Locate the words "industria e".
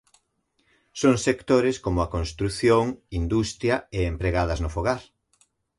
3.21-3.99